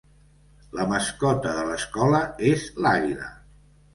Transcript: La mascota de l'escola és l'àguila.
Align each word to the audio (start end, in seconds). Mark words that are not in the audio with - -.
La 0.77 0.85
mascota 0.93 1.51
de 1.57 1.65
l'escola 1.67 2.21
és 2.53 2.65
l'àguila. 2.87 3.29